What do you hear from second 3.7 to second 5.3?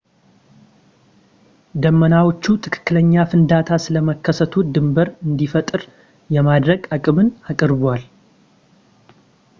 ስለመከሰቱ ድንብር